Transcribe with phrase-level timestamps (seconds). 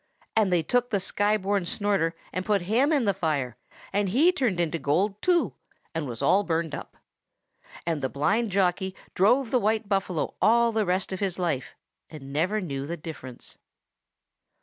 [0.35, 3.55] And they took the Sky born Snorter and put him in the fire,
[3.93, 5.53] and he turned into gold too,
[5.93, 6.97] and was all burned up.
[7.85, 11.75] And the blind jockey drove the white buffalo all the rest of his life,
[12.09, 13.59] and never knew the difference.